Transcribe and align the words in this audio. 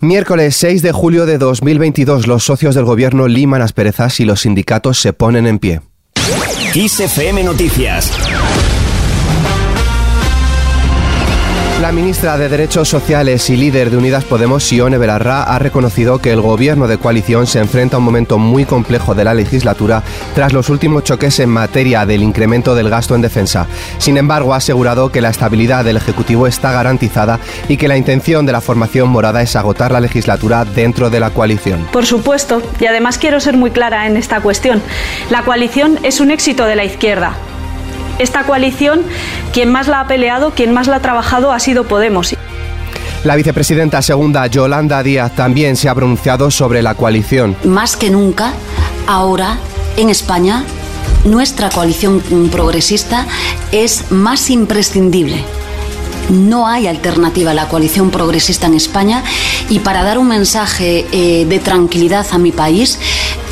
Miércoles 0.00 0.54
6 0.54 0.82
de 0.82 0.92
julio 0.92 1.26
de 1.26 1.38
2022, 1.38 2.28
los 2.28 2.44
socios 2.44 2.76
del 2.76 2.84
gobierno 2.84 3.26
liman 3.26 3.62
asperezas 3.62 4.20
y 4.20 4.24
los 4.24 4.42
sindicatos 4.42 5.00
se 5.00 5.12
ponen 5.12 5.44
en 5.48 5.58
pie. 5.58 5.80
Noticias. 7.42 8.12
La 11.80 11.92
ministra 11.92 12.36
de 12.36 12.48
Derechos 12.48 12.88
Sociales 12.88 13.48
y 13.50 13.56
líder 13.56 13.90
de 13.90 13.96
Unidas 13.96 14.24
Podemos, 14.24 14.64
Sione 14.64 14.98
Belarra, 14.98 15.44
ha 15.44 15.60
reconocido 15.60 16.18
que 16.18 16.32
el 16.32 16.40
gobierno 16.40 16.88
de 16.88 16.98
coalición 16.98 17.46
se 17.46 17.60
enfrenta 17.60 17.94
a 17.94 17.98
un 18.00 18.04
momento 18.04 18.36
muy 18.36 18.64
complejo 18.64 19.14
de 19.14 19.22
la 19.22 19.32
legislatura 19.32 20.02
tras 20.34 20.52
los 20.52 20.70
últimos 20.70 21.04
choques 21.04 21.38
en 21.38 21.50
materia 21.50 22.04
del 22.04 22.24
incremento 22.24 22.74
del 22.74 22.90
gasto 22.90 23.14
en 23.14 23.20
defensa. 23.20 23.68
Sin 23.98 24.16
embargo, 24.16 24.54
ha 24.54 24.56
asegurado 24.56 25.12
que 25.12 25.20
la 25.20 25.30
estabilidad 25.30 25.84
del 25.84 25.98
Ejecutivo 25.98 26.48
está 26.48 26.72
garantizada 26.72 27.38
y 27.68 27.76
que 27.76 27.86
la 27.86 27.96
intención 27.96 28.44
de 28.44 28.52
la 28.52 28.60
formación 28.60 29.08
morada 29.08 29.40
es 29.40 29.54
agotar 29.54 29.92
la 29.92 30.00
legislatura 30.00 30.64
dentro 30.64 31.10
de 31.10 31.20
la 31.20 31.30
coalición. 31.30 31.86
Por 31.92 32.06
supuesto, 32.06 32.60
y 32.80 32.86
además 32.86 33.18
quiero 33.18 33.38
ser 33.38 33.56
muy 33.56 33.70
clara 33.70 34.08
en 34.08 34.16
esta 34.16 34.40
cuestión, 34.40 34.82
la 35.30 35.44
coalición 35.44 36.00
es 36.02 36.18
un 36.18 36.32
éxito 36.32 36.64
de 36.64 36.74
la 36.74 36.84
izquierda 36.84 37.36
esta 38.18 38.44
coalición, 38.44 39.02
quien 39.52 39.70
más 39.70 39.88
la 39.88 40.00
ha 40.00 40.06
peleado, 40.06 40.50
quien 40.50 40.72
más 40.72 40.86
la 40.88 40.96
ha 40.96 41.00
trabajado 41.00 41.52
ha 41.52 41.60
sido 41.60 41.84
Podemos. 41.84 42.34
La 43.24 43.34
vicepresidenta 43.34 44.00
segunda, 44.00 44.46
Yolanda 44.46 45.02
Díaz, 45.02 45.34
también 45.34 45.76
se 45.76 45.88
ha 45.88 45.94
pronunciado 45.94 46.50
sobre 46.50 46.82
la 46.82 46.94
coalición. 46.94 47.56
Más 47.64 47.96
que 47.96 48.10
nunca, 48.10 48.52
ahora, 49.06 49.58
en 49.96 50.08
España, 50.08 50.64
nuestra 51.24 51.68
coalición 51.68 52.22
progresista 52.50 53.26
es 53.72 54.12
más 54.12 54.50
imprescindible. 54.50 55.44
No 56.30 56.68
hay 56.68 56.86
alternativa 56.86 57.52
a 57.52 57.54
la 57.54 57.68
coalición 57.68 58.10
progresista 58.10 58.66
en 58.66 58.74
España 58.74 59.24
y 59.68 59.80
para 59.80 60.04
dar 60.04 60.18
un 60.18 60.28
mensaje 60.28 61.06
eh, 61.10 61.46
de 61.46 61.58
tranquilidad 61.58 62.26
a 62.30 62.38
mi 62.38 62.52
país, 62.52 62.98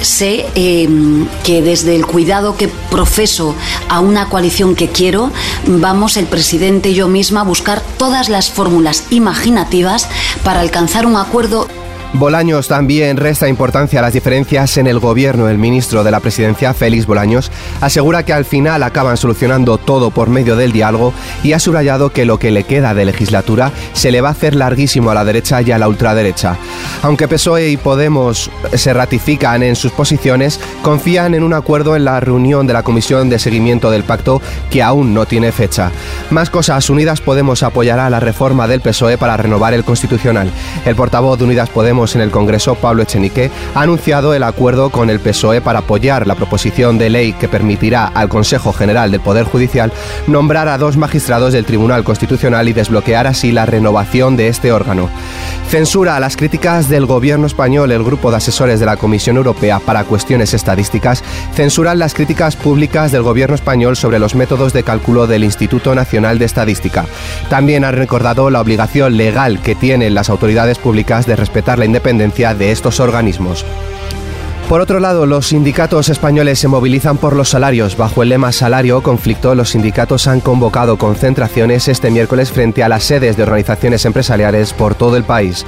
sé 0.02 0.46
em, 0.54 1.26
que 1.44 1.62
desde 1.62 1.94
el 1.96 2.06
cuidado 2.06 2.56
que 2.56 2.68
profeso 2.68 3.54
a 3.88 4.00
una 4.00 4.28
coalición 4.28 4.74
que 4.74 4.88
quiero, 4.88 5.30
vamos 5.66 6.16
el 6.16 6.26
presidente 6.26 6.90
y 6.90 6.94
yo 6.94 7.08
misma 7.08 7.40
a 7.40 7.44
buscar 7.44 7.82
todas 7.98 8.28
las 8.28 8.50
fórmulas 8.50 9.04
imaginativas 9.10 10.08
para 10.44 10.60
alcanzar 10.60 11.06
un 11.06 11.16
acuerdo 11.16 11.68
Bolaños 12.12 12.68
también 12.68 13.16
resta 13.18 13.48
importancia 13.48 13.98
a 13.98 14.02
las 14.02 14.12
diferencias 14.12 14.78
en 14.78 14.86
el 14.86 15.00
gobierno. 15.00 15.48
El 15.48 15.58
ministro 15.58 16.02
de 16.02 16.10
la 16.10 16.20
presidencia, 16.20 16.72
Félix 16.72 17.06
Bolaños, 17.06 17.50
asegura 17.80 18.22
que 18.22 18.32
al 18.32 18.44
final 18.44 18.82
acaban 18.82 19.16
solucionando 19.16 19.76
todo 19.76 20.10
por 20.10 20.30
medio 20.30 20.56
del 20.56 20.72
diálogo 20.72 21.12
y 21.42 21.52
ha 21.52 21.58
subrayado 21.58 22.10
que 22.10 22.24
lo 22.24 22.38
que 22.38 22.50
le 22.50 22.64
queda 22.64 22.94
de 22.94 23.04
legislatura 23.04 23.70
se 23.92 24.10
le 24.10 24.20
va 24.20 24.28
a 24.28 24.32
hacer 24.32 24.54
larguísimo 24.54 25.10
a 25.10 25.14
la 25.14 25.24
derecha 25.24 25.60
y 25.60 25.72
a 25.72 25.78
la 25.78 25.88
ultraderecha. 25.88 26.56
Aunque 27.02 27.28
PSOE 27.28 27.70
y 27.70 27.76
Podemos 27.76 28.50
se 28.74 28.94
ratifican 28.94 29.62
en 29.62 29.76
sus 29.76 29.92
posiciones, 29.92 30.58
confían 30.82 31.34
en 31.34 31.42
un 31.42 31.52
acuerdo 31.52 31.96
en 31.96 32.04
la 32.04 32.20
reunión 32.20 32.66
de 32.66 32.72
la 32.72 32.82
Comisión 32.82 33.28
de 33.28 33.38
Seguimiento 33.38 33.90
del 33.90 34.04
Pacto 34.04 34.40
que 34.70 34.82
aún 34.82 35.12
no 35.12 35.26
tiene 35.26 35.52
fecha. 35.52 35.90
Más 36.30 36.50
cosas, 36.50 36.88
Unidas 36.88 37.20
Podemos 37.20 37.62
apoyará 37.62 38.08
la 38.08 38.20
reforma 38.20 38.66
del 38.68 38.80
PSOE 38.80 39.18
para 39.18 39.36
renovar 39.36 39.74
el 39.74 39.84
Constitucional. 39.84 40.50
El 40.84 40.96
portavoz 40.96 41.38
de 41.38 41.44
Unidas 41.44 41.68
Podemos 41.68 41.95
en 41.96 42.20
el 42.20 42.30
Congreso, 42.30 42.74
Pablo 42.74 43.02
Echenique, 43.02 43.50
ha 43.74 43.80
anunciado 43.80 44.34
el 44.34 44.42
acuerdo 44.42 44.90
con 44.90 45.08
el 45.08 45.18
PSOE 45.18 45.62
para 45.62 45.78
apoyar 45.78 46.26
la 46.26 46.34
proposición 46.34 46.98
de 46.98 47.08
ley 47.08 47.32
que 47.32 47.48
permitirá 47.48 48.06
al 48.06 48.28
Consejo 48.28 48.74
General 48.74 49.10
del 49.10 49.20
Poder 49.20 49.44
Judicial 49.44 49.90
nombrar 50.26 50.68
a 50.68 50.76
dos 50.76 50.98
magistrados 50.98 51.54
del 51.54 51.64
Tribunal 51.64 52.04
Constitucional 52.04 52.68
y 52.68 52.74
desbloquear 52.74 53.26
así 53.26 53.50
la 53.50 53.64
renovación 53.64 54.36
de 54.36 54.48
este 54.48 54.72
órgano. 54.72 55.08
Censura 55.70 56.16
a 56.16 56.20
las 56.20 56.36
críticas 56.36 56.90
del 56.90 57.06
gobierno 57.06 57.46
español. 57.46 57.90
El 57.90 58.04
grupo 58.04 58.30
de 58.30 58.36
asesores 58.36 58.78
de 58.78 58.86
la 58.86 58.98
Comisión 58.98 59.38
Europea 59.38 59.78
para 59.78 60.04
Cuestiones 60.04 60.52
Estadísticas 60.52 61.24
censuran 61.54 61.98
las 61.98 62.12
críticas 62.12 62.56
públicas 62.56 63.10
del 63.10 63.22
gobierno 63.22 63.54
español 63.54 63.96
sobre 63.96 64.18
los 64.18 64.34
métodos 64.34 64.74
de 64.74 64.82
cálculo 64.82 65.26
del 65.26 65.44
Instituto 65.44 65.94
Nacional 65.94 66.38
de 66.38 66.44
Estadística. 66.44 67.06
También 67.48 67.84
han 67.84 67.94
recordado 67.94 68.50
la 68.50 68.60
obligación 68.60 69.16
legal 69.16 69.60
que 69.62 69.74
tienen 69.74 70.14
las 70.14 70.28
autoridades 70.28 70.78
públicas 70.78 71.26
de 71.26 71.36
respetar 71.36 71.78
la 71.78 71.85
independencia 71.86 72.54
de 72.54 72.70
estos 72.70 73.00
organismos. 73.00 73.64
Por 74.68 74.80
otro 74.80 74.98
lado, 74.98 75.26
los 75.26 75.46
sindicatos 75.46 76.08
españoles 76.08 76.58
se 76.58 76.66
movilizan 76.66 77.18
por 77.18 77.36
los 77.36 77.50
salarios. 77.50 77.96
Bajo 77.96 78.24
el 78.24 78.30
lema 78.30 78.50
Salario 78.50 79.00
Conflicto, 79.00 79.54
los 79.54 79.70
sindicatos 79.70 80.26
han 80.26 80.40
convocado 80.40 80.98
concentraciones 80.98 81.86
este 81.86 82.10
miércoles 82.10 82.50
frente 82.50 82.82
a 82.82 82.88
las 82.88 83.04
sedes 83.04 83.36
de 83.36 83.44
organizaciones 83.44 84.04
empresariales 84.04 84.72
por 84.72 84.96
todo 84.96 85.16
el 85.16 85.22
país. 85.22 85.64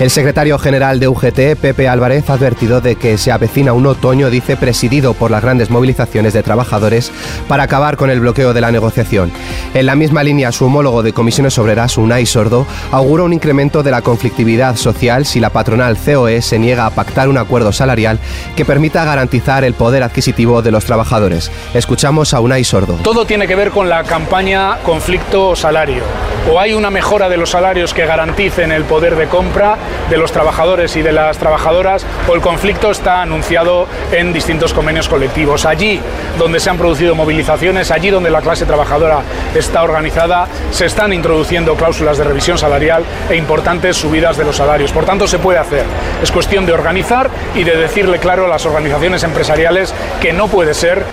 El 0.00 0.10
secretario 0.10 0.58
general 0.58 0.98
de 0.98 1.06
UGT, 1.06 1.60
Pepe 1.60 1.88
Álvarez, 1.88 2.28
ha 2.28 2.32
advertido 2.32 2.80
de 2.80 2.96
que 2.96 3.18
se 3.18 3.30
avecina 3.30 3.72
un 3.72 3.86
otoño, 3.86 4.30
dice, 4.30 4.56
presidido 4.56 5.14
por 5.14 5.30
las 5.30 5.44
grandes 5.44 5.70
movilizaciones 5.70 6.32
de 6.32 6.42
trabajadores 6.42 7.12
para 7.46 7.62
acabar 7.62 7.96
con 7.96 8.10
el 8.10 8.18
bloqueo 8.18 8.52
de 8.52 8.62
la 8.62 8.72
negociación. 8.72 9.30
En 9.74 9.86
la 9.86 9.94
misma 9.94 10.24
línea, 10.24 10.50
su 10.50 10.64
homólogo 10.64 11.04
de 11.04 11.12
comisiones 11.12 11.56
obreras, 11.60 11.96
Unai 11.96 12.26
Sordo, 12.26 12.66
augura 12.90 13.22
un 13.22 13.32
incremento 13.32 13.84
de 13.84 13.92
la 13.92 14.02
conflictividad 14.02 14.74
social 14.74 15.24
si 15.24 15.38
la 15.38 15.50
patronal 15.50 15.96
COE 15.96 16.42
se 16.42 16.58
niega 16.58 16.86
a 16.86 16.90
pactar 16.90 17.28
un 17.28 17.38
acuerdo 17.38 17.70
salarial 17.70 18.18
que 18.56 18.64
permita 18.64 19.04
garantizar 19.04 19.64
el 19.64 19.74
poder 19.74 20.02
adquisitivo 20.02 20.62
de 20.62 20.70
los 20.70 20.84
trabajadores. 20.84 21.50
Escuchamos 21.74 22.34
a 22.34 22.40
Unai 22.40 22.64
Sordo. 22.64 22.94
Todo 23.02 23.24
tiene 23.24 23.46
que 23.46 23.56
ver 23.56 23.70
con 23.70 23.88
la 23.88 24.04
campaña 24.04 24.78
conflicto-salario. 24.82 26.02
O 26.50 26.58
hay 26.58 26.72
una 26.72 26.90
mejora 26.90 27.28
de 27.28 27.36
los 27.36 27.50
salarios 27.50 27.92
que 27.92 28.06
garanticen 28.06 28.72
el 28.72 28.84
poder 28.84 29.14
de 29.16 29.26
compra 29.26 29.76
de 30.08 30.16
los 30.16 30.32
trabajadores 30.32 30.96
y 30.96 31.02
de 31.02 31.12
las 31.12 31.38
trabajadoras, 31.38 32.06
o 32.28 32.34
el 32.34 32.40
conflicto 32.40 32.90
está 32.90 33.20
anunciado 33.20 33.86
en 34.10 34.32
distintos 34.32 34.72
convenios 34.72 35.08
colectivos. 35.08 35.66
Allí 35.66 36.00
donde 36.38 36.58
se 36.58 36.70
han 36.70 36.78
producido 36.78 37.14
movilizaciones, 37.14 37.90
allí 37.90 38.10
donde 38.10 38.30
la 38.30 38.40
clase 38.40 38.64
trabajadora 38.64 39.20
está 39.54 39.82
organizada, 39.82 40.48
se 40.70 40.86
están 40.86 41.12
introduciendo 41.12 41.74
cláusulas 41.74 42.16
de 42.16 42.24
revisión 42.24 42.56
salarial 42.56 43.04
e 43.28 43.36
importantes 43.36 43.96
subidas 43.96 44.36
de 44.36 44.44
los 44.44 44.56
salarios. 44.56 44.92
Por 44.92 45.04
tanto, 45.04 45.28
se 45.28 45.38
puede 45.38 45.58
hacer. 45.58 45.84
Es 46.22 46.32
cuestión 46.32 46.64
de 46.64 46.72
organizar 46.72 47.30
y 47.54 47.64
de 47.64 47.76
decirle 47.76 48.18
claro 48.18 48.29
claro 48.30 48.46
las 48.46 48.64
organizaciones 48.64 49.24
empresariales 49.24 49.92
que 50.20 50.32
no 50.32 50.46
puede 50.46 50.72
ser 50.72 51.04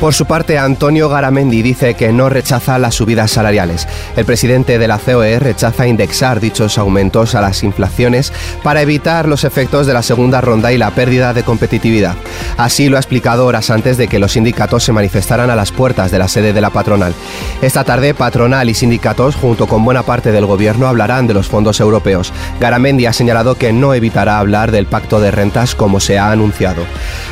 por 0.00 0.14
su 0.14 0.26
parte, 0.26 0.58
Antonio 0.58 1.08
Garamendi 1.08 1.62
dice 1.62 1.94
que 1.94 2.12
no 2.12 2.28
rechaza 2.28 2.78
las 2.78 2.94
subidas 2.94 3.30
salariales. 3.30 3.88
El 4.16 4.24
presidente 4.24 4.78
de 4.78 4.88
la 4.88 4.98
COE 4.98 5.38
rechaza 5.38 5.86
indexar 5.86 6.40
dichos 6.40 6.78
aumentos 6.78 7.34
a 7.34 7.40
las 7.40 7.62
inflaciones 7.62 8.32
para 8.62 8.82
evitar 8.82 9.28
los 9.28 9.44
efectos 9.44 9.86
de 9.86 9.94
la 9.94 10.02
segunda 10.02 10.40
ronda 10.40 10.72
y 10.72 10.78
la 10.78 10.90
pérdida 10.90 11.32
de 11.32 11.42
competitividad. 11.42 12.14
Así 12.56 12.88
lo 12.88 12.96
ha 12.96 13.00
explicado 13.00 13.46
horas 13.46 13.70
antes 13.70 13.96
de 13.96 14.08
que 14.08 14.18
los 14.18 14.32
sindicatos 14.32 14.84
se 14.84 14.92
manifestaran 14.92 15.50
a 15.50 15.56
las 15.56 15.72
puertas 15.72 16.10
de 16.10 16.18
la 16.18 16.28
sede 16.28 16.52
de 16.52 16.60
la 16.60 16.70
patronal. 16.70 17.14
Esta 17.62 17.84
tarde, 17.84 18.14
patronal 18.14 18.68
y 18.68 18.74
sindicatos, 18.74 19.34
junto 19.36 19.66
con 19.66 19.84
buena 19.84 20.02
parte 20.02 20.32
del 20.32 20.46
gobierno, 20.46 20.86
hablarán 20.86 21.26
de 21.26 21.34
los 21.34 21.48
fondos 21.48 21.80
europeos. 21.80 22.32
Garamendi 22.60 23.06
ha 23.06 23.12
señalado 23.12 23.56
que 23.56 23.72
no 23.72 23.94
evitará 23.94 24.38
hablar 24.38 24.72
del 24.72 24.86
pacto 24.86 25.20
de 25.20 25.30
rentas 25.30 25.74
como 25.74 26.00
se 26.00 26.18
ha 26.18 26.30
anunciado. 26.30 26.84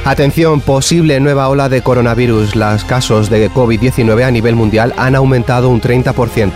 Atención, 0.05 0.61
posible 0.61 1.21
nueva 1.21 1.49
ola 1.49 1.69
de 1.69 1.83
coronavirus 1.83 2.54
los 2.55 2.85
casos 2.85 3.31
de 3.31 3.51
COVID-19 3.51 4.25
a 4.25 4.31
nivel 4.31 4.55
mundial 4.55 4.95
han 4.97 5.15
aumentado 5.15 5.69
un 5.69 5.81
30%. 5.81 6.51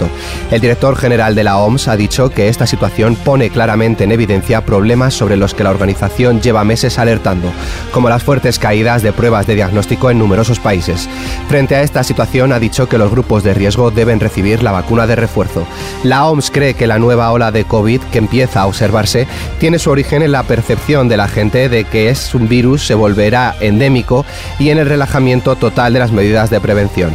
El 0.51 0.61
director 0.61 0.97
general 0.97 1.35
de 1.35 1.45
la 1.45 1.59
OMS 1.59 1.89
ha 1.89 1.97
dicho 1.97 2.31
que 2.31 2.49
esta 2.49 2.67
situación 2.67 3.17
pone 3.17 3.51
claramente 3.51 4.05
en 4.05 4.13
evidencia 4.13 4.65
problemas 4.65 5.15
sobre 5.15 5.37
los 5.37 5.55
que 5.55 5.65
la 5.65 5.71
organización 5.71 6.41
lleva 6.41 6.65
meses 6.65 6.99
alertando, 6.99 7.53
como 7.93 8.09
las 8.09 8.23
fuertes 8.23 8.59
caídas 8.59 9.03
de 9.03 9.13
pruebas 9.13 9.47
de 9.47 9.55
diagnóstico 9.55 10.11
en 10.11 10.19
numerosos 10.19 10.61
países. 10.61 11.09
Frente 11.49 11.77
a 11.77 11.83
esta 11.83 12.05
situación 12.05 12.53
ha 12.53 12.61
dicho 12.61 12.89
que 12.89 12.99
los 12.99 13.11
grupos 13.11 13.43
de 13.43 13.55
riesgo 13.55 13.91
deben 13.91 14.21
recibir 14.21 14.63
la 14.63 14.73
vacuna 14.73 15.07
de 15.07 15.17
refuerzo. 15.17 15.67
La 16.05 16.27
OMS 16.27 16.51
cree 16.51 16.75
que 16.75 16.87
la 16.87 16.99
nueva 16.99 17.33
ola 17.33 17.51
de 17.51 17.65
COVID 17.65 18.01
que 18.13 18.19
empieza 18.19 18.63
a 18.63 18.67
observarse 18.67 19.27
tiene 19.59 19.79
su 19.79 19.91
origen 19.91 20.23
en 20.23 20.33
la 20.33 20.43
percepción 20.43 21.09
de 21.09 21.17
la 21.17 21.29
gente 21.29 21.69
de 21.69 21.85
que 21.85 22.11
es 22.11 22.35
un 22.35 22.49
virus 22.49 22.87
se 22.87 22.95
volverá 22.95 23.55
endémico 23.61 24.25
y 24.59 24.71
en 24.71 24.79
el 24.79 24.89
relajamiento 24.89 25.57
total 25.57 25.88
de 25.93 25.99
las 25.99 26.13
medidas 26.13 26.51
de 26.51 26.61
prevención. 26.61 27.13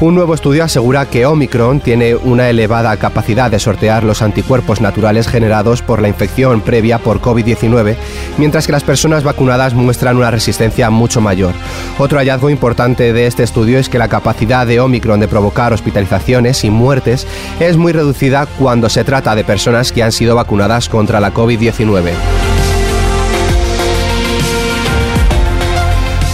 Un 0.00 0.14
nuevo 0.14 0.32
estudio 0.32 0.64
asegura 0.64 1.04
que 1.04 1.26
Omicron 1.26 1.80
tiene 1.80 2.14
una 2.14 2.48
elevada 2.48 2.96
capacidad 2.96 3.50
de 3.50 3.58
sortear 3.58 4.02
los 4.02 4.22
anticuerpos 4.22 4.80
naturales 4.80 5.28
generados 5.28 5.82
por 5.82 6.00
la 6.00 6.08
infección 6.08 6.62
previa 6.62 6.98
por 6.98 7.20
COVID-19, 7.20 7.96
mientras 8.38 8.64
que 8.64 8.72
las 8.72 8.82
personas 8.82 9.24
vacunadas 9.24 9.74
muestran 9.74 10.16
una 10.16 10.30
resistencia 10.30 10.88
mucho 10.88 11.20
mayor. 11.20 11.52
Otro 11.98 12.18
hallazgo 12.18 12.48
importante 12.48 13.12
de 13.12 13.26
este 13.26 13.42
estudio 13.42 13.78
es 13.78 13.90
que 13.90 13.98
la 13.98 14.08
capacidad 14.08 14.66
de 14.66 14.80
Omicron 14.80 15.20
de 15.20 15.28
provocar 15.28 15.74
hospitalizaciones 15.74 16.64
y 16.64 16.70
muertes 16.70 17.26
es 17.60 17.76
muy 17.76 17.92
reducida 17.92 18.46
cuando 18.58 18.88
se 18.88 19.04
trata 19.04 19.34
de 19.34 19.44
personas 19.44 19.92
que 19.92 20.02
han 20.02 20.12
sido 20.12 20.34
vacunadas 20.34 20.88
contra 20.88 21.20
la 21.20 21.34
COVID-19. 21.34 22.49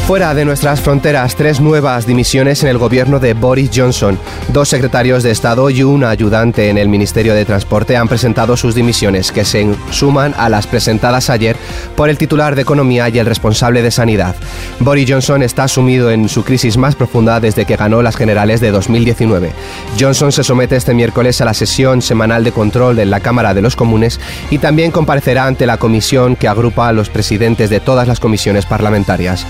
Fuera 0.07 0.35
de 0.35 0.45
nuestras 0.45 0.81
fronteras, 0.81 1.35
tres 1.35 1.61
nuevas 1.61 2.07
dimisiones 2.07 2.63
en 2.63 2.69
el 2.69 2.79
gobierno 2.79 3.19
de 3.19 3.35
Boris 3.35 3.73
Johnson. 3.75 4.17
Dos 4.53 4.69
secretarios 4.69 5.25
de 5.25 5.33
Estado 5.33 5.69
y 5.69 5.83
un 5.83 6.05
ayudante 6.05 6.69
en 6.69 6.79
el 6.79 6.89
Ministerio 6.89 7.35
de 7.35 7.45
Transporte 7.45 7.97
han 7.97 8.07
presentado 8.07 8.57
sus 8.57 8.77
dimisiones, 8.77 9.33
que 9.33 9.45
se 9.45 9.67
suman 9.91 10.33
a 10.39 10.49
las 10.49 10.69
presentadas 10.69 11.29
ayer 11.29 11.57
por 11.97 12.09
el 12.09 12.19
titular 12.19 12.55
de 12.55 12.63
Economía 12.63 13.09
y 13.09 13.19
el 13.19 13.27
responsable 13.27 13.83
de 13.83 13.91
Sanidad. 13.91 14.37
Boris 14.79 15.11
Johnson 15.11 15.43
está 15.43 15.67
sumido 15.67 16.13
en 16.13 16.29
su 16.29 16.45
crisis 16.45 16.77
más 16.77 16.95
profunda 16.95 17.41
desde 17.41 17.65
que 17.65 17.75
ganó 17.75 18.01
las 18.01 18.15
generales 18.15 18.61
de 18.61 18.71
2019. 18.71 19.51
Johnson 19.99 20.31
se 20.31 20.45
somete 20.45 20.77
este 20.77 20.95
miércoles 20.95 21.41
a 21.41 21.47
la 21.47 21.55
sesión 21.55 22.01
semanal 22.01 22.45
de 22.45 22.53
control 22.53 22.95
de 22.95 23.07
la 23.07 23.19
Cámara 23.19 23.55
de 23.55 23.63
los 23.63 23.75
Comunes 23.75 24.21
y 24.51 24.59
también 24.59 24.93
comparecerá 24.93 25.47
ante 25.47 25.67
la 25.67 25.79
comisión 25.79 26.37
que 26.37 26.47
agrupa 26.47 26.87
a 26.87 26.93
los 26.93 27.11
presidentes 27.11 27.71
de 27.71 27.81
todas 27.81 28.07
las 28.07 28.21
comisiones 28.21 28.67
parlamentarias. 28.67 29.45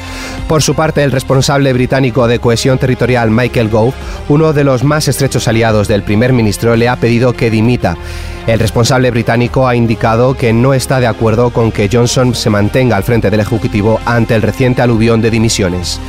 Por 0.49 0.63
su 0.63 0.77
parte, 0.77 1.03
el 1.03 1.11
responsable 1.11 1.73
británico 1.73 2.29
de 2.29 2.39
cohesión 2.39 2.79
territorial 2.79 3.33
Michael 3.33 3.69
Gove, 3.69 3.95
uno 4.29 4.53
de 4.53 4.63
los 4.63 4.85
más 4.85 5.09
estrechos 5.09 5.49
aliados 5.49 5.89
del 5.89 6.05
primer 6.05 6.33
ministro, 6.33 6.77
le 6.77 6.89
ha 6.89 6.95
pedido 6.97 7.33
que 7.33 7.51
dimita. 7.51 7.97
El 8.47 8.61
responsable 8.61 9.11
británico 9.11 9.67
ha 9.67 9.75
indicado 9.75 10.35
que 10.35 10.53
no 10.53 10.73
está 10.73 11.01
de 11.01 11.09
acuerdo 11.09 11.51
con 11.51 11.73
que 11.73 11.89
Johnson 11.93 12.33
se 12.37 12.49
mantenga 12.49 12.97
al 12.97 13.03
frente 13.03 13.29
del 13.29 13.41
Ejecutivo 13.41 14.01
ante 14.07 14.37
el 14.37 14.43
reciente 14.43 14.83
aluvión 14.83 15.21
de 15.21 15.33
dimisiones. 15.33 16.01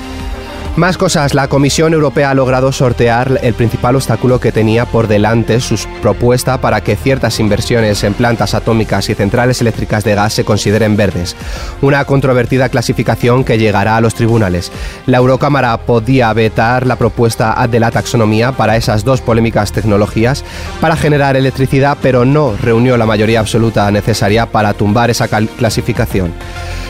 Más 0.77 0.95
cosas, 0.95 1.33
la 1.33 1.47
Comisión 1.47 1.94
Europea 1.94 2.29
ha 2.29 2.33
logrado 2.35 2.71
sortear 2.71 3.39
el 3.41 3.56
principal 3.56 3.95
obstáculo 3.95 4.39
que 4.39 4.51
tenía 4.51 4.85
por 4.85 5.07
delante 5.07 5.59
su 5.59 5.75
propuesta 6.03 6.62
para 6.62 6.81
que 6.81 6.95
ciertas 6.95 7.39
inversiones 7.39 8.03
en 8.03 8.13
plantas 8.13 8.53
atómicas 8.53 9.09
y 9.09 9.15
centrales 9.15 9.59
eléctricas 9.59 10.03
de 10.03 10.13
gas 10.13 10.33
se 10.33 10.45
consideren 10.45 10.95
verdes. 10.95 11.35
Una 11.81 12.06
controvertida 12.06 12.69
clasificación 12.69 13.44
que 13.44 13.57
llegará 13.57 13.97
a 13.97 14.01
los 14.01 14.13
tribunales. 14.13 14.71
La 15.07 15.18
Eurocámara 15.18 15.75
podía 15.77 16.31
vetar 16.33 16.85
la 16.85 16.95
propuesta 16.95 17.68
de 17.68 17.80
la 17.80 17.89
taxonomía 17.89 18.51
para 18.51 18.77
esas 18.77 19.03
dos 19.03 19.19
polémicas 19.19 19.71
tecnologías 19.71 20.45
para 20.80 20.95
generar 20.95 21.35
electricidad, 21.35 21.97
pero 22.03 22.23
no 22.23 22.56
reunió 22.56 22.97
la 22.97 23.07
mayoría 23.07 23.39
absoluta 23.39 23.89
necesaria 23.89 24.45
para 24.45 24.75
tumbar 24.75 25.09
esa 25.09 25.27
clasificación. 25.27 26.33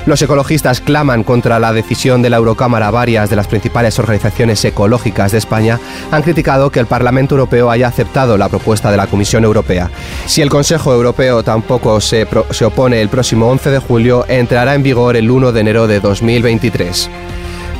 Los 0.08 0.22
ecologistas 0.22 0.80
claman 0.80 1.26
contra 1.26 1.60
la 1.60 1.74
decisión 1.74 2.22
de 2.22 2.30
la 2.30 2.38
Eurocámara 2.38 2.90
varias 2.92 3.30
de 3.30 3.36
las 3.36 3.48
principales 3.48 4.00
organizaciones 4.00 4.64
ecológicas 4.64 5.34
de 5.34 5.38
España 5.38 5.82
han 6.12 6.24
criticado 6.24 6.70
que 6.70 6.80
el 6.80 6.86
Parlamento 6.86 7.36
Europeo 7.36 7.70
haya 7.70 7.90
aceptado 7.90 8.38
la 8.38 8.48
propuesta 8.48 8.90
de 8.90 8.96
la 8.96 9.08
Comisión 9.08 9.44
Europea. 9.44 9.92
Si 10.26 10.42
el 10.42 10.50
Consejo 10.50 10.94
Europeo 10.94 11.44
tampoco 11.44 12.00
se, 12.00 12.26
se 12.52 12.64
opone 12.64 13.02
el 13.02 13.10
próximo 13.10 13.50
11 13.50 13.70
de 13.70 13.80
julio, 13.80 14.24
entrará 14.30 14.76
en 14.76 14.84
vigor 14.84 15.18
el 15.18 15.30
1 15.30 15.52
de 15.52 15.60
enero 15.60 15.88
de 15.88 16.00
2023. 16.00 17.10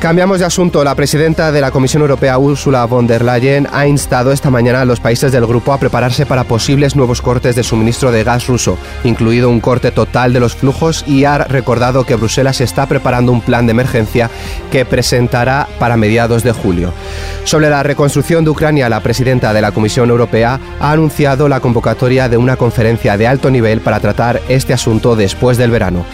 Cambiamos 0.00 0.38
de 0.38 0.44
asunto. 0.44 0.84
La 0.84 0.94
presidenta 0.94 1.50
de 1.50 1.60
la 1.60 1.72
Comisión 1.72 2.02
Europea, 2.02 2.38
Ursula 2.38 2.84
von 2.84 3.08
der 3.08 3.24
Leyen, 3.24 3.66
ha 3.72 3.88
instado 3.88 4.30
esta 4.30 4.48
mañana 4.48 4.82
a 4.82 4.84
los 4.84 5.00
países 5.00 5.32
del 5.32 5.44
grupo 5.44 5.72
a 5.72 5.80
prepararse 5.80 6.24
para 6.24 6.44
posibles 6.44 6.94
nuevos 6.94 7.20
cortes 7.20 7.56
de 7.56 7.64
suministro 7.64 8.12
de 8.12 8.22
gas 8.22 8.46
ruso, 8.46 8.78
incluido 9.02 9.50
un 9.50 9.58
corte 9.58 9.90
total 9.90 10.32
de 10.32 10.38
los 10.38 10.54
flujos, 10.54 11.02
y 11.04 11.24
ha 11.24 11.38
recordado 11.38 12.04
que 12.04 12.14
Bruselas 12.14 12.60
está 12.60 12.86
preparando 12.86 13.32
un 13.32 13.40
plan 13.40 13.66
de 13.66 13.72
emergencia 13.72 14.30
que 14.70 14.84
presentará 14.84 15.66
para 15.80 15.96
mediados 15.96 16.44
de 16.44 16.52
julio. 16.52 16.92
Sobre 17.42 17.68
la 17.68 17.82
reconstrucción 17.82 18.44
de 18.44 18.50
Ucrania, 18.50 18.88
la 18.88 19.00
presidenta 19.00 19.52
de 19.52 19.62
la 19.62 19.72
Comisión 19.72 20.10
Europea 20.10 20.60
ha 20.78 20.92
anunciado 20.92 21.48
la 21.48 21.58
convocatoria 21.58 22.28
de 22.28 22.36
una 22.36 22.56
conferencia 22.56 23.16
de 23.16 23.26
alto 23.26 23.50
nivel 23.50 23.80
para 23.80 23.98
tratar 23.98 24.42
este 24.48 24.72
asunto 24.72 25.16
después 25.16 25.58
del 25.58 25.72
verano. 25.72 26.06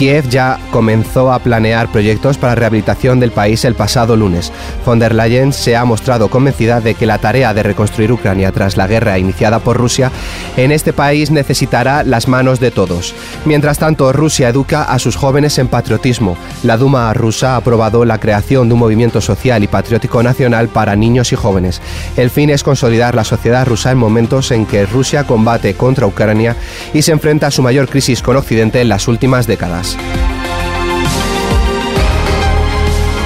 Kiev 0.00 0.30
ya 0.30 0.58
comenzó 0.70 1.30
a 1.30 1.40
planear 1.40 1.92
proyectos 1.92 2.38
para 2.38 2.54
rehabilitación 2.54 3.20
del 3.20 3.32
país 3.32 3.66
el 3.66 3.74
pasado 3.74 4.16
lunes. 4.16 4.50
Von 4.86 4.98
der 4.98 5.14
Leyen 5.14 5.52
se 5.52 5.76
ha 5.76 5.84
mostrado 5.84 6.30
convencida 6.30 6.80
de 6.80 6.94
que 6.94 7.04
la 7.04 7.18
tarea 7.18 7.52
de 7.52 7.62
reconstruir 7.62 8.10
Ucrania 8.10 8.50
tras 8.50 8.78
la 8.78 8.86
guerra 8.86 9.18
iniciada 9.18 9.58
por 9.58 9.76
Rusia 9.76 10.10
en 10.56 10.72
este 10.72 10.94
país 10.94 11.30
necesitará 11.30 12.02
las 12.02 12.28
manos 12.28 12.60
de 12.60 12.70
todos. 12.70 13.14
Mientras 13.44 13.78
tanto, 13.78 14.10
Rusia 14.14 14.48
educa 14.48 14.84
a 14.84 14.98
sus 14.98 15.16
jóvenes 15.16 15.58
en 15.58 15.68
patriotismo. 15.68 16.38
La 16.62 16.78
Duma 16.78 17.12
rusa 17.12 17.52
ha 17.52 17.56
aprobado 17.56 18.06
la 18.06 18.16
creación 18.16 18.68
de 18.68 18.74
un 18.74 18.80
movimiento 18.80 19.20
social 19.20 19.62
y 19.62 19.68
patriótico 19.68 20.22
nacional 20.22 20.70
para 20.70 20.96
niños 20.96 21.30
y 21.34 21.36
jóvenes. 21.36 21.82
El 22.16 22.30
fin 22.30 22.48
es 22.48 22.62
consolidar 22.62 23.14
la 23.14 23.24
sociedad 23.24 23.66
rusa 23.66 23.90
en 23.90 23.98
momentos 23.98 24.50
en 24.50 24.64
que 24.64 24.86
Rusia 24.86 25.24
combate 25.24 25.74
contra 25.74 26.06
Ucrania 26.06 26.56
y 26.94 27.02
se 27.02 27.12
enfrenta 27.12 27.48
a 27.48 27.50
su 27.50 27.60
mayor 27.60 27.86
crisis 27.86 28.22
con 28.22 28.38
Occidente 28.38 28.80
en 28.80 28.88
las 28.88 29.06
últimas 29.06 29.46
décadas. 29.46 29.89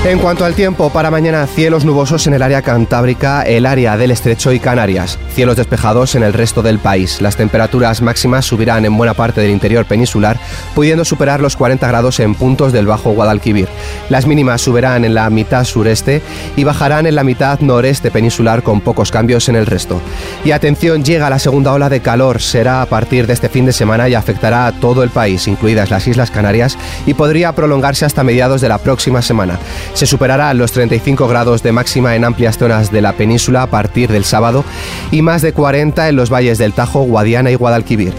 En 0.04 0.18
cuanto 0.18 0.44
al 0.44 0.54
tiempo, 0.54 0.90
para 0.90 1.10
mañana 1.10 1.46
cielos 1.46 1.86
nubosos 1.86 2.26
en 2.26 2.34
el 2.34 2.42
área 2.42 2.60
cantábrica, 2.60 3.42
el 3.42 3.64
área 3.64 3.96
del 3.96 4.10
estrecho 4.10 4.52
y 4.52 4.60
Canarias, 4.60 5.18
cielos 5.34 5.56
despejados 5.56 6.14
en 6.14 6.22
el 6.22 6.32
resto 6.32 6.62
del 6.62 6.78
país. 6.78 7.20
Las 7.20 7.36
temperaturas 7.36 8.00
máximas 8.00 8.46
subirán 8.46 8.84
en 8.84 8.96
buena 8.96 9.14
parte 9.14 9.40
del 9.40 9.50
interior 9.50 9.84
peninsular, 9.84 10.38
pudiendo 10.74 11.04
superar 11.04 11.40
los 11.40 11.56
40 11.56 11.86
grados 11.88 12.20
en 12.20 12.34
puntos 12.34 12.72
del 12.72 12.86
Bajo 12.86 13.12
Guadalquivir. 13.12 13.68
Las 14.08 14.26
mínimas 14.26 14.62
subirán 14.62 15.04
en 15.04 15.14
la 15.14 15.28
mitad 15.30 15.64
sureste 15.64 16.22
y 16.56 16.64
bajarán 16.64 17.06
en 17.06 17.16
la 17.16 17.24
mitad 17.24 17.60
noreste 17.60 18.10
peninsular 18.10 18.62
con 18.62 18.80
pocos 18.80 19.10
cambios 19.10 19.48
en 19.48 19.56
el 19.56 19.66
resto. 19.66 20.00
Y 20.44 20.52
atención, 20.52 21.04
llega 21.04 21.30
la 21.30 21.38
segunda 21.38 21.72
ola 21.72 21.88
de 21.88 22.00
calor, 22.00 22.40
será 22.40 22.82
a 22.82 22.86
partir 22.86 23.26
de 23.26 23.32
este 23.32 23.48
fin 23.48 23.66
de 23.66 23.72
semana 23.72 24.08
y 24.08 24.14
afectará 24.14 24.66
a 24.66 24.72
todo 24.72 25.02
el 25.02 25.10
país, 25.10 25.48
incluidas 25.48 25.90
las 25.90 26.06
Islas 26.06 26.30
Canarias, 26.30 26.78
y 27.06 27.14
podría 27.14 27.52
prolongarse 27.52 28.04
hasta 28.04 28.22
mediados 28.22 28.60
de 28.60 28.68
la 28.68 28.78
próxima 28.78 29.22
semana. 29.22 29.58
Se 29.94 30.06
superará 30.06 30.54
los 30.54 30.72
35 30.72 31.26
grados 31.26 31.62
de 31.62 31.72
máxima 31.72 32.14
en 32.14 32.24
amplias 32.24 32.58
zonas 32.58 32.92
de 32.92 33.02
la 33.02 33.14
península 33.14 33.62
a 33.62 33.66
partir 33.66 34.10
del 34.10 34.24
sábado 34.24 34.64
y 35.10 35.23
más 35.24 35.42
de 35.42 35.52
40 35.52 36.08
en 36.08 36.16
los 36.16 36.30
valles 36.30 36.58
del 36.58 36.72
Tajo, 36.72 37.02
Guadiana 37.02 37.50
y 37.50 37.56
Guadalquivir. 37.56 38.12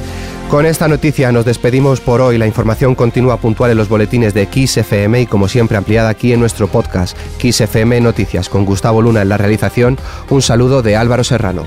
Con 0.49 0.65
esta 0.65 0.87
noticia 0.87 1.31
nos 1.31 1.45
despedimos 1.45 2.01
por 2.01 2.21
hoy. 2.21 2.37
La 2.37 2.45
información 2.45 2.93
continúa 2.93 3.37
puntual 3.37 3.71
en 3.71 3.77
los 3.77 3.89
boletines 3.89 4.33
de 4.33 4.47
Kiss 4.47 4.77
FM 4.77 5.21
y 5.21 5.25
como 5.25 5.47
siempre 5.47 5.77
ampliada 5.77 6.09
aquí 6.09 6.33
en 6.33 6.39
nuestro 6.39 6.67
podcast 6.67 7.17
Kiss 7.37 7.61
FM 7.61 8.01
Noticias 8.01 8.49
con 8.49 8.65
Gustavo 8.65 9.01
Luna 9.01 9.21
en 9.21 9.29
la 9.29 9.37
realización. 9.37 9.97
Un 10.29 10.41
saludo 10.41 10.81
de 10.81 10.95
Álvaro 10.95 11.23
Serrano. 11.23 11.65